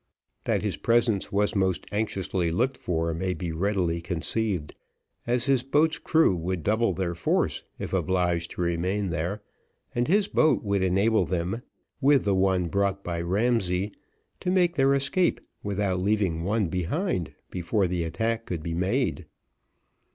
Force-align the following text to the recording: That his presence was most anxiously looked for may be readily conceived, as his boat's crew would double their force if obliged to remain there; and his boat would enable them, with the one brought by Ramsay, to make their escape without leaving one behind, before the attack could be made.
That 0.45 0.63
his 0.63 0.77
presence 0.77 1.31
was 1.31 1.53
most 1.55 1.85
anxiously 1.91 2.49
looked 2.51 2.75
for 2.75 3.13
may 3.13 3.35
be 3.35 3.51
readily 3.51 4.01
conceived, 4.01 4.73
as 5.27 5.45
his 5.45 5.61
boat's 5.61 5.99
crew 5.99 6.35
would 6.35 6.63
double 6.63 6.93
their 6.95 7.13
force 7.13 7.61
if 7.77 7.93
obliged 7.93 8.49
to 8.51 8.61
remain 8.61 9.11
there; 9.11 9.43
and 9.93 10.07
his 10.07 10.27
boat 10.27 10.63
would 10.63 10.81
enable 10.81 11.25
them, 11.25 11.61
with 12.01 12.23
the 12.23 12.33
one 12.33 12.67
brought 12.67 13.03
by 13.03 13.21
Ramsay, 13.21 13.91
to 14.39 14.49
make 14.49 14.75
their 14.75 14.95
escape 14.95 15.39
without 15.61 16.01
leaving 16.01 16.43
one 16.43 16.67
behind, 16.67 17.35
before 17.51 17.85
the 17.85 18.03
attack 18.03 18.47
could 18.47 18.63
be 18.63 18.73
made. 18.73 19.27